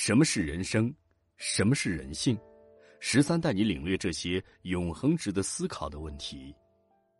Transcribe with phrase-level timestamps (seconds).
[0.00, 0.94] 什么是人生？
[1.38, 2.38] 什么是人性？
[3.00, 6.54] 十三带你领略这些永恒值得思考的问题。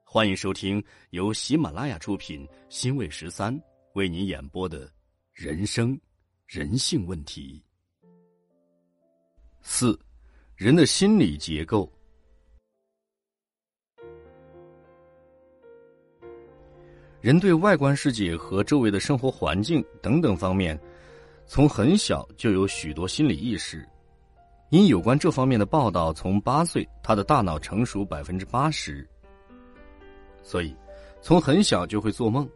[0.05, 3.61] 欢迎收听由喜马拉雅出品、新卫十三
[3.95, 4.87] 为您演播的
[5.33, 6.01] 《人生
[6.47, 7.61] 人性问题》
[9.61, 9.99] 四：
[10.55, 11.93] 人的心理结构。
[17.21, 20.81] 人对外观世界和周围的生活环境等等方面，
[21.51, 23.85] 从很小就有许多心理意识。
[24.69, 29.09] 因有关这方面的报道，从八岁他的大脑成熟百分之八十，
[30.43, 30.77] 所以
[31.23, 32.47] 从很小就会做梦。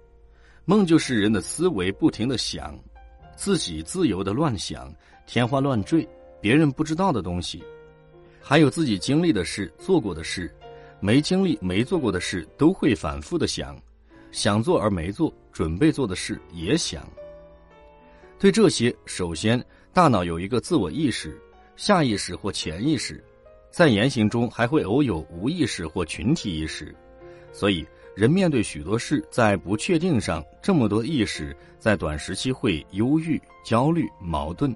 [0.66, 2.78] 梦就是人的思维不停的想，
[3.34, 4.94] 自己自由的乱想，
[5.26, 6.06] 天花乱坠，
[6.38, 7.64] 别人不知道的东西，
[8.42, 10.54] 还有自己经历的事、做过的事，
[11.00, 13.74] 没经历、没做过的事，都会反复的想。
[14.32, 17.02] 想做而没做，准备做的事也想。
[18.42, 21.40] 对这些，首先大脑有一个自我意识、
[21.76, 23.22] 下意识或潜意识，
[23.70, 26.92] 在言行中还会偶有无意识或群体意识。
[27.52, 34.74] 所以，人面对许多事，在不确定上这么多意识，在短时期会忧郁、焦虑、矛盾。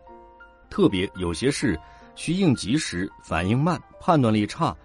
[0.70, 1.76] 特别有些事
[2.14, 4.76] 需应急时，反应慢、判断力差，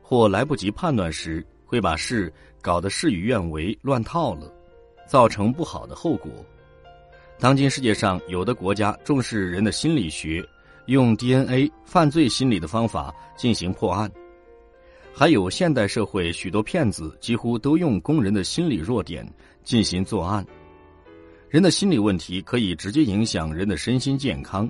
[0.00, 1.46] 或来不及判断时。
[1.66, 2.32] 会把事
[2.62, 4.50] 搞得事与愿违、乱套了，
[5.06, 6.32] 造成不好的后果。
[7.40, 10.46] 当今世界上，有的国家重视人的心理学，
[10.84, 14.06] 用 DNA 犯罪心理的方法进行破案；
[15.10, 19.26] 还有现代社会许多骗子几乎都用工人的心理弱点
[19.64, 20.46] 进行作案。
[21.48, 24.68] 人的心理问题可以直接影响人的身心健康。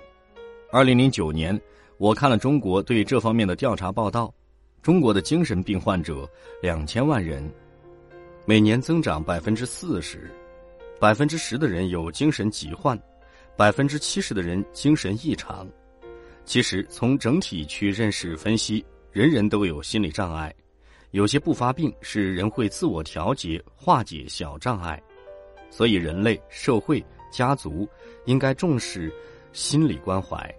[0.71, 1.61] 二零零九年，
[1.99, 4.33] 我看了中国对这方面的调查报道。
[4.81, 6.27] 中国的精神病患者
[6.63, 7.53] 两千万人，
[8.47, 10.31] 每年增长百分之四十，
[11.01, 13.01] 百分之十的人有精神疾患，
[13.57, 15.67] 百分之七十的人精神异常。
[16.45, 20.55] 其实从整体去认识分析，人人都有心理障碍，
[21.13, 25.03] 有些不发病是人会自我调节化解小障碍，
[25.71, 27.03] 所以人类社会
[27.33, 27.89] 家族
[28.27, 29.11] 应该重视
[29.55, 30.55] 心理关怀，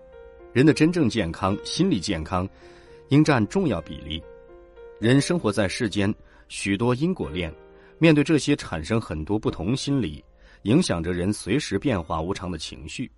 [0.53, 2.49] 人的真正健康心理健康。
[3.09, 4.23] 应占重要比例。
[4.97, 6.13] 人生活在世间，
[6.47, 7.53] 许多因果链，
[7.97, 10.23] 面对这些产生很多不同心理，
[10.63, 13.11] 影响着人随时变化无常的情绪。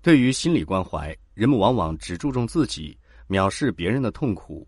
[0.00, 2.96] 对于心理关怀，人们往往只注重自己，
[3.28, 4.66] 藐视别人的痛苦。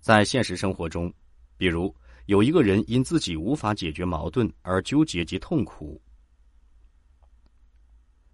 [0.00, 1.12] 在现实生活中，
[1.56, 1.94] 比如
[2.26, 6.00] 有一个人因自己无法解决矛盾而纠结及痛苦，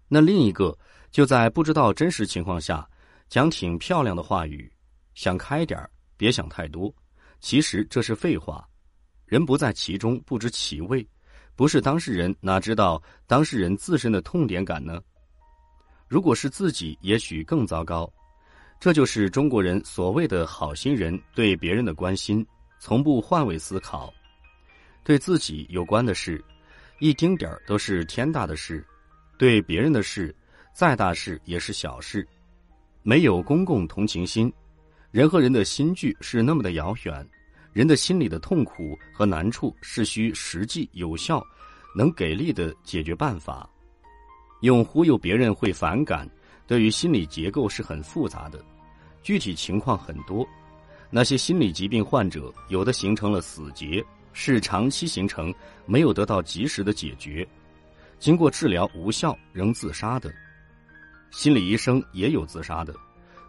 [0.07, 0.77] 那另一个
[1.11, 2.89] 就在不知道真实情况下
[3.27, 4.71] 讲挺漂亮的话语。
[5.13, 6.93] 想开点儿，别想太多。
[7.39, 8.65] 其实这是废话。
[9.25, 11.05] 人不在其中，不知其味。
[11.57, 15.01] 不是当事人，哪知道当事人自身的痛点感呢？
[16.07, 18.09] 如果是自己，也许更糟糕。
[18.79, 22.45] 这就是中国人所谓的好心人对别人的关心，
[22.79, 24.13] 从不换位思考。
[25.03, 26.39] 对自己有关的事，
[26.99, 28.79] 一丁点儿都是天大的事；
[29.35, 30.33] 对别人的事，
[30.73, 32.25] 再大事也是小事。
[33.01, 34.53] 没有公共同情心。
[35.09, 37.27] 人和人的心距是那么的遥远，
[37.77, 41.45] 人的心里的痛苦和难处是需实际有效、
[41.95, 43.69] 能给力的解决办法。
[44.61, 46.27] 用忽悠别人会反感，
[46.65, 48.65] 对于心理结构是很复杂的，
[49.21, 50.43] 具体情况很多。
[51.11, 55.53] 那些心理疾病患者，有的形成了死结，是长期形成，
[55.85, 57.47] 没有得到及时的解决，
[58.17, 60.33] 经过治疗无效仍自杀的。
[61.29, 62.91] 心理医生也有自杀的。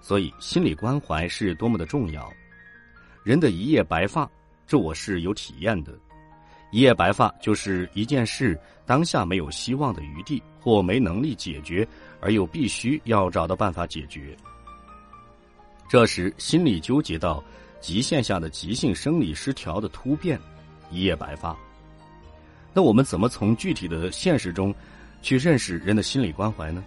[0.02, 2.30] 所以，心理关怀是多么的重要。
[3.28, 4.26] 人的一夜白发，
[4.66, 5.92] 这我是有体验的。
[6.70, 11.86] 一夜白发就是一件事当下没有希望的余地，或没能力解决，
[12.22, 14.34] 而又必须要找到办法解决。
[15.90, 17.44] 这时，心理纠结到
[17.82, 20.40] 极限下的急性生理失调的突变，
[20.90, 21.54] 一夜白发。
[22.72, 24.74] 那我们怎么从具体的现实中
[25.20, 26.82] 去认识人的心理关怀呢？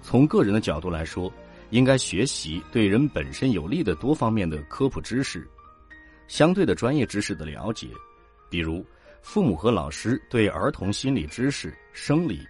[0.00, 1.30] 从个人的角度来说。
[1.70, 5.44] 应该学习对人本身有利的多方面的科普知识，
[6.28, 7.88] 相对的专业知识的了解，
[8.50, 8.84] 比如
[9.22, 12.46] 父母和老师对儿童心理知识、生理、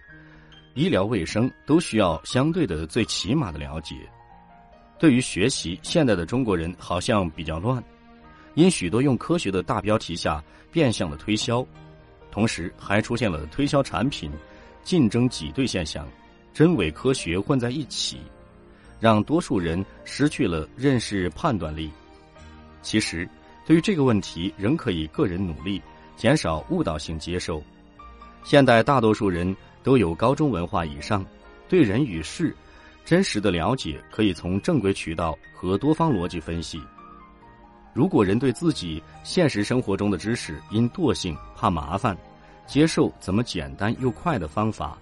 [0.73, 3.95] 医疗卫生都需要相对的最起码的了解。
[4.99, 7.83] 对于学习，现代的中国人好像比较乱，
[8.55, 11.65] 因许多用科学的大标题下变相的推销，
[12.31, 14.31] 同时还出现了推销产品
[14.83, 16.07] 竞争挤兑现象，
[16.53, 18.19] 真伪科学混在一起。
[18.99, 21.91] 让多数人失去了认识判断力。
[22.81, 23.29] 其实，
[23.67, 25.81] 对于这个问题，仍可以个人努力，
[26.15, 27.61] 减少误导性接受。
[28.41, 29.53] 现代大多数人
[29.83, 31.25] 都有高中文化以上，
[31.67, 32.55] 对人与事
[33.03, 36.81] 真实的了解可以从正规渠道和多方逻辑分析。
[37.93, 42.17] 如果人对自己现实生活中的知识因惰性怕麻烦，
[42.65, 44.97] 接受怎么简单又快的方法，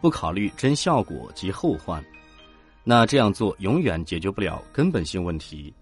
[0.00, 2.04] 不考虑真效果及后患，
[2.82, 5.72] 那这样做永远解决不了根本性问题，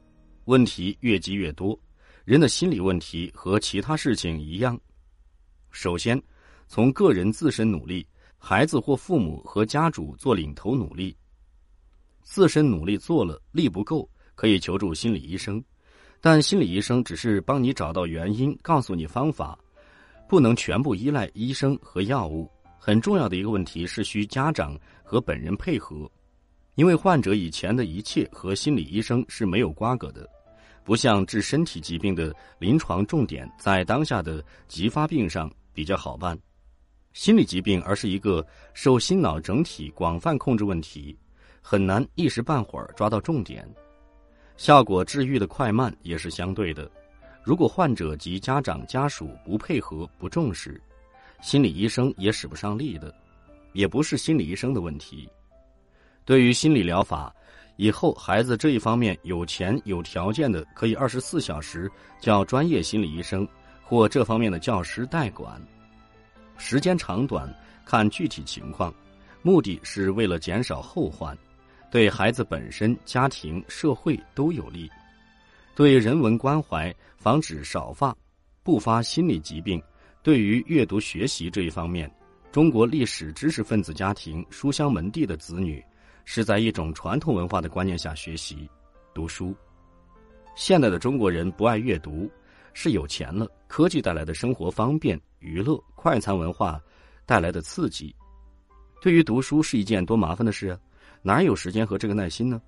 [0.44, 1.78] 问题越积越多。
[2.24, 4.80] 人的心理问题和其他事情一样，
[5.70, 6.20] 首先
[6.68, 8.06] 从个人自身努力。
[8.44, 11.16] 孩子或父母和家主做领头努力，
[12.24, 15.62] 自身努力做了力不够，可以求助心理医生，
[16.20, 19.56] 但心理医生只是帮你找到原因，告诉你方法，
[20.28, 22.50] 不能全部依赖医生和药物。
[22.80, 26.10] 很重要的一个问题是需家长和本人配合，
[26.74, 30.28] 因为患者以前的一切和心理医生是没有瓜葛的，
[30.84, 36.38] 不像治身体疾病的临床重点在当下的急发病上比较好办。
[37.12, 41.14] 心理疾病，而是一个受心脑整体广泛控制问题，
[41.60, 43.68] 很难一时半会儿抓到重点，
[44.56, 46.90] 效果治愈的快慢也是相对的。
[47.44, 50.80] 如果患者及家长家属不配合、不重视，
[51.42, 53.14] 心理医生也使不上力的，
[53.74, 55.28] 也不是心理医生的问题。
[56.24, 57.34] 对于心理疗法，
[57.76, 61.90] 以后孩子这一方面有钱有条件的，可以二十四小时
[62.20, 63.46] 叫专业心理医生
[63.82, 65.60] 或这方面的教师代管。
[66.56, 67.52] 时间长短
[67.84, 68.94] 看具体情况，
[69.42, 71.36] 目的是为了减少后患，
[71.90, 74.88] 对孩子本身、家庭、社会都有利。
[75.74, 78.14] 对人文关怀，防止少发、
[78.62, 79.82] 不发心理疾病。
[80.22, 82.08] 对于阅读学习这一方面，
[82.52, 85.82] 中国历史知识分子家庭书香门第的子女，
[86.24, 88.68] 是在一种传统文化的观念下学习
[89.14, 89.54] 读书。
[90.54, 92.30] 现在的中国人不爱阅读。
[92.74, 96.80] 是有钱了，科技带来的生活方便、娱乐、快餐文化
[97.26, 98.16] 带来的刺激。
[99.02, 100.80] 对于读书是一件多麻烦的事啊，
[101.20, 102.62] 哪有时间和这个耐心呢？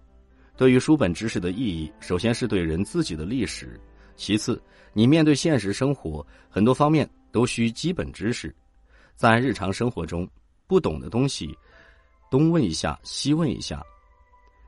[0.59, 3.81] 对于书本知识的意义，首先是对人自己的历史，
[4.15, 4.63] 其次
[4.93, 8.55] 你面对现实生活很多方面都需基本知识。
[9.15, 10.29] 在日常生活中，
[10.67, 11.57] 不懂的东西，
[12.35, 13.81] 东问一下，西问一下，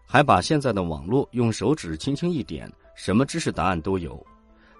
[0.07, 4.25] 还把现在的网络用手指轻轻一点，什么知识答案都有。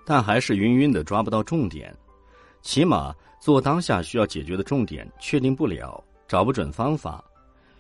[0.05, 1.93] 但还是晕晕的，抓不到重点。
[2.63, 7.25] 起码做当下需要解决的重点，确定不了，找不准方法，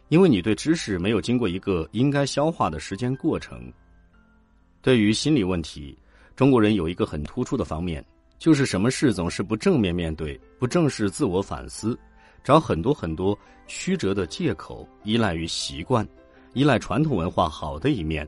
[0.08, 3.72] 因为你对知识没有经过一个应该消化的时间过程。
[4.82, 5.96] 对于心理问题，
[6.34, 8.04] 中国人有一个很突出的方面，
[8.40, 11.96] 就是什么事总是不正面面对，不正视自我反思，
[12.46, 16.06] 找很多很多曲折的借口，依赖于习惯，
[16.52, 18.24] 依赖传统文化好的一面。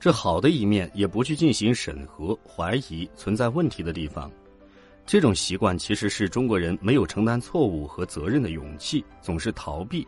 [0.00, 4.28] 这好的一面也不去进行审核、怀疑存在问题的地方，
[5.06, 10.04] 这种习惯其实是中国人没有承担错误和责任的勇气，总是逃避，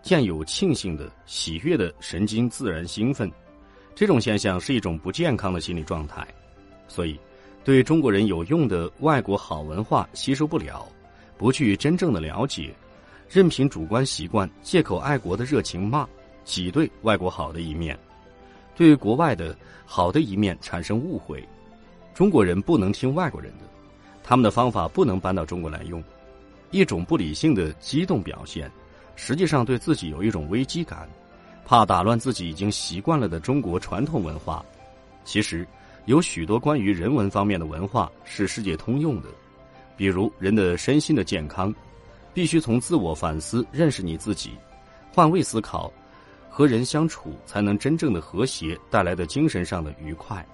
[0.00, 3.30] 见有庆幸的、喜悦的神经自然兴奋，
[3.94, 6.26] 这种现象是一种不健康的心理状态。
[6.88, 7.20] 所以，
[7.64, 10.88] 对中国人有用的外国好文化吸收不了，
[11.36, 12.74] 不去真正的了解，
[13.34, 16.06] 任凭主观习惯借口爱国的热情骂，
[16.44, 17.98] 挤兑外国好的一面。
[18.76, 21.44] 对国外的好的一面产生误会，
[22.14, 23.64] 中国人不能听外国人的，
[24.22, 26.00] 他们的方法不能搬到中国来用，
[26.70, 28.70] 一种不理性的激动表现，
[29.16, 31.08] 实际上对自己有一种危机感，
[31.64, 34.64] 怕打乱自己已经习惯了的中国传统文化。
[35.24, 35.66] 其实
[36.04, 39.28] 有许多关于人文方面的文化是世界通用的，
[39.96, 41.74] 比如人的身心的健康，
[42.34, 44.50] 必须从自我反思认识你自己，
[45.12, 45.90] 换位思考。
[46.50, 50.46] 和人相处才能真正的和谐，带来的精神上的愉快。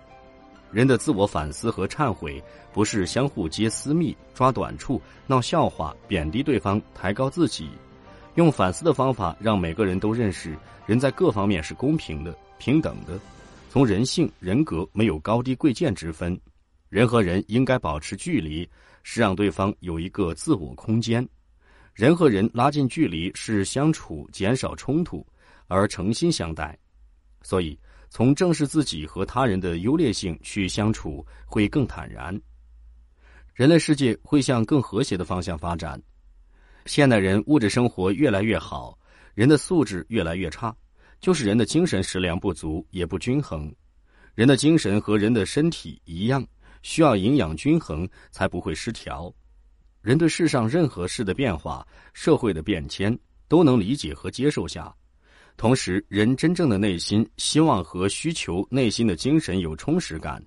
[0.71, 7.69] 人的自我反思和忏悔，不是相互揭私密、抓短处、闹笑话、贬低对方、抬高自己。
[8.37, 10.57] 用反思的方法，让每个人都认识
[10.87, 13.19] 人在各方面是公平的、平等的。
[13.69, 16.41] 从人性、人格没有高低贵贱之分，
[16.89, 18.67] 人和人应该保持距离，
[19.03, 21.29] 是让对方有一个自我空间。
[22.01, 25.23] 人和人拉近距离，是相处减少冲突。
[25.69, 26.75] 而诚心相待，
[27.43, 27.79] 所以
[28.09, 32.41] 从正视自己和他人的优劣性去相处会更坦然，
[33.53, 36.03] 人类世界会向更和谐的方向发展。
[36.87, 38.99] 现代人物质生活越来越好，
[39.35, 40.75] 人的素质越来越差，
[41.21, 43.71] 就是人的精神食粮不足也不均衡。
[44.35, 46.43] 人的精神和人的身体一样，
[46.81, 49.31] 需要营养均衡才不会失调。
[50.03, 53.17] 人对世上任何事的变化、社会的变迁
[53.49, 54.95] 都能理解和接受下。
[55.57, 60.43] 同时，人真正的内心希望和需求、内心的精神有充实感，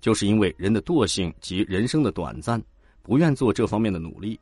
[0.00, 2.60] 就是因为人的惰性及人生的短暂，
[3.02, 4.38] 不愿做这方面的努力。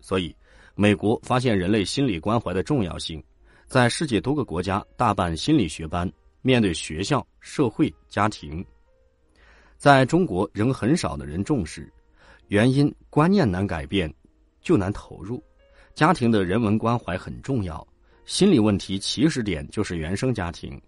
[0.00, 0.34] 所以，
[0.74, 3.22] 美国发现人类心理关怀的重要性，
[3.66, 6.10] 在世界多个国家大办心理学班，
[6.42, 8.64] 面对学校、社会、家庭。
[9.76, 11.92] 在中国，仍很少的人重视，
[12.50, 14.12] 原因观念难改变，
[14.60, 15.40] 就难投入。
[15.94, 17.86] 家庭的人文关怀很重要，
[18.24, 20.80] 心理问题起始点就是原生家庭。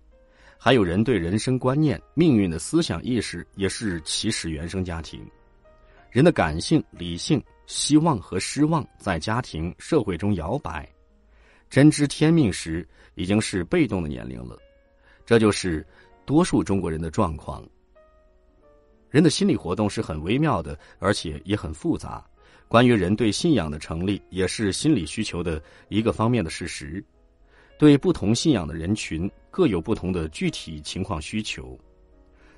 [0.58, 5.24] 还有人对人生观念、命运的思想意识，也是起始原生家庭。
[6.10, 10.88] 人的感性、理性、希望和失望，在家庭、社会中摇摆。
[11.70, 14.58] 真知天命时，已经是被动的年龄了。
[15.24, 15.86] 这就是
[16.26, 17.64] 多数中国人的状况。
[19.12, 22.24] 人的心理活动是很微妙的，而且也很复杂。
[22.66, 27.04] 关于人对信仰的成立，也是心理需求的一个方面的事实。
[27.78, 31.78] 对不同信仰的人群，各有不同的具体情况需求，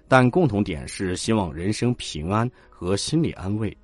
[0.06, 3.76] 但共同点是希望人生平安和心理安慰。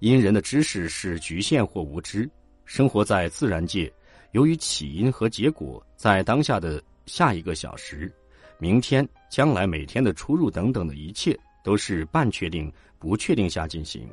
[0.00, 2.28] 因人的知识是局限或无知，
[2.64, 3.92] 生活在自然界，
[4.32, 8.12] 由于起因和结果在当下的下一个小时、
[8.58, 11.38] 明天、将来每天的出入等等的一切。
[11.62, 14.08] 都是半确定、不确定下进行，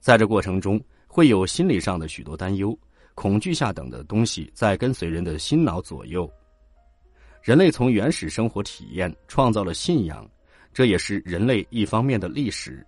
[0.00, 2.76] 在这过程中会有心理上的许多担忧、
[3.14, 6.30] 恐惧下等的东西在跟随人的心脑左右。
[7.42, 10.28] 人类从原始生活体验创造了信仰，
[10.72, 12.84] 这也是人类一方面的历史。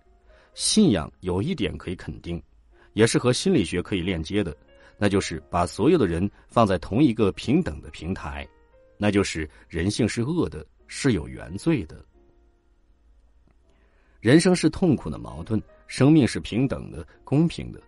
[0.53, 2.41] 信仰有一点可以肯定，
[2.93, 4.57] 也是和心理学可以链接的，
[4.97, 8.47] 那就是把所有的人放在同一个平等的平台，
[8.97, 12.03] 那就是人性是恶的，是有原罪的。
[14.27, 15.57] 人生是痛苦的矛盾，
[15.87, 17.79] 生命是平等的、公平的。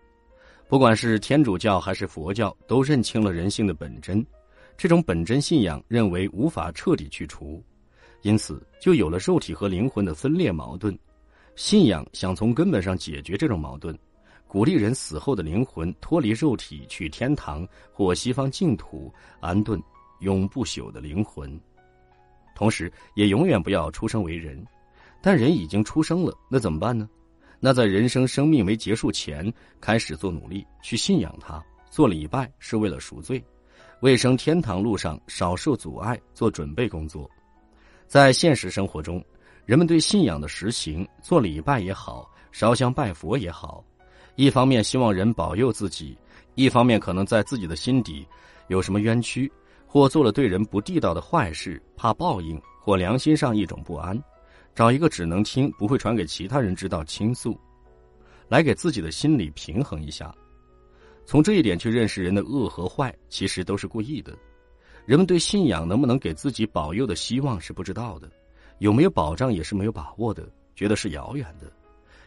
[0.68, 4.24] 不管是天主教还是佛教，都认清了人性的本真。
[4.74, 7.62] 这种本真信仰认为无法彻底去除，
[8.22, 10.98] 因此就有了肉体和灵魂的分裂矛盾。
[11.56, 13.94] 信仰想从根本上解决这种矛盾，
[14.48, 19.78] 鼓励人死后的灵魂脱离肉体去天堂或西方净土安顿
[20.20, 21.60] 永不朽的灵魂，
[22.54, 24.58] 同时也永远不要出生为人。
[25.22, 27.08] 但人已经出生了，那怎么办呢？
[27.58, 33.44] 那在人生生命没结束前，开始做努力，去信仰他，做礼拜是为了赎罪，
[34.00, 37.28] 为生天堂路上少受阻碍做准备工作。
[38.06, 39.22] 在现实生活中，
[39.66, 43.84] 人们对信仰的实行，做礼拜也好，烧香拜佛也好，
[44.36, 46.16] 一方面希望人保佑自己，
[46.54, 48.26] 一方面可能在自己的心底
[48.68, 49.52] 有什么冤屈，
[49.86, 54.18] 或做了对人不地道的坏事，怕报应，或良心上一种不安。
[54.80, 57.54] 找一个只能听不会传给其他人知道倾诉，
[58.48, 60.34] 来给自己的心理平衡一下。
[61.26, 64.34] 从这一点去认识人的恶和坏，其实都是故意的。
[65.04, 68.30] 人们对信仰能不能给自己保佑的希望是不知道的，
[68.78, 71.70] 有没有保障也是没有把握的，觉得是遥远的。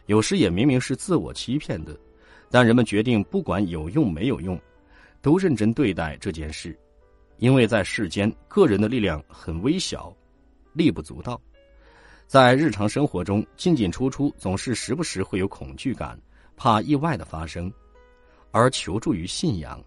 [0.06, 1.98] 有时也明明是自我欺骗的，
[2.52, 4.56] 但人们决定不管有用没有用，
[5.20, 6.78] 都认真对待这件事，
[7.38, 10.16] 因为在世间，个人的力量很微小，
[10.72, 11.42] 力不足道。
[12.26, 16.18] 在日常生活中，进进出出总是时不时会有恐惧感，
[16.56, 17.72] 怕意外的发生，
[18.50, 19.82] 而求助于信仰，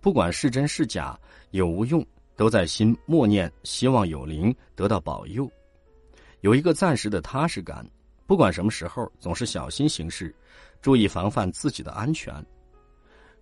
[0.00, 1.18] 不管是真是假，
[1.50, 2.04] 有无用，
[2.36, 5.50] 都在心默念，希望有灵得到保佑，
[6.42, 7.84] 有一个暂时的踏实感。
[8.26, 10.32] 不管什么时候，总是小心行事，
[10.80, 12.32] 注意防范自己的安全。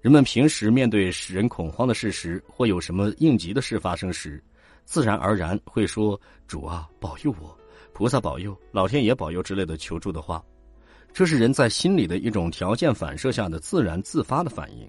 [0.01, 4.43] 人们平时面对使人恐慌的事实，或有什么应急的事发生时，
[4.87, 6.19] 自然而然会说
[6.49, 7.55] ：“主啊，保佑我。”
[7.93, 10.45] 菩萨保佑、老天爷保佑之类的求助的话，
[11.13, 14.89] 这是人在心里的一种条件反射下的自然自发的反应，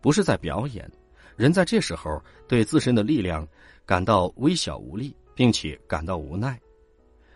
[0.00, 0.90] 不是在表演。
[1.36, 3.46] 人在这时候对自身的力量
[3.84, 6.58] 感到微小无力，并且感到无奈，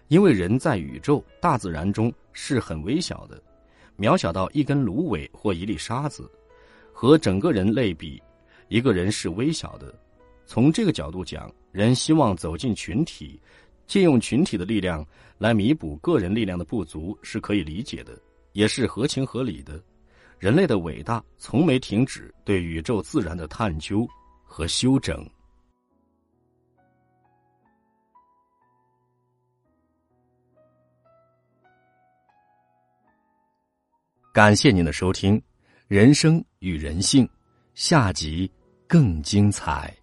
[0.09, 3.40] 因为人在宇宙大自然中是很微小的，
[3.97, 6.28] 渺小到一根芦苇或一粒沙子，
[6.92, 8.21] 和整个人类比，
[8.68, 9.94] 一个人是微小的。
[10.47, 13.40] 从这个角度讲，人希望走进群体。
[13.92, 15.06] 借用群体的力量
[15.37, 18.18] 来弥补个人力量的不足是可以理解的，
[18.52, 19.78] 也是合情合理的。
[20.38, 24.08] 人类的伟大从没停止对宇宙自然的探究
[24.44, 25.28] 和修整。
[34.32, 35.38] 感谢您的收听，
[35.87, 37.26] 《人生与人性》
[37.75, 38.50] 下集
[38.88, 39.94] 更精彩。